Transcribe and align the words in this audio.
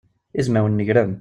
Izmawen 0.33 0.77
negren. 0.77 1.19